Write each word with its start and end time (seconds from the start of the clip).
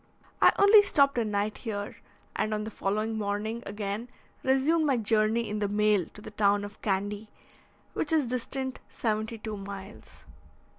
I 0.41 0.51
only 0.57 0.81
stopped 0.81 1.19
a 1.19 1.23
night 1.23 1.59
here, 1.59 1.97
and 2.35 2.55
on 2.55 2.63
the 2.63 2.71
following 2.71 3.19
morning 3.19 3.61
again 3.67 4.09
resumed 4.41 4.87
my 4.87 4.97
journey 4.97 5.47
in 5.47 5.59
the 5.59 5.67
mail 5.67 6.07
to 6.15 6.21
the 6.21 6.31
town 6.31 6.65
of 6.65 6.81
Candy, 6.81 7.29
which 7.93 8.11
is 8.11 8.25
distant 8.25 8.79
seventy 8.89 9.37
two 9.37 9.57
miles. 9.57 10.25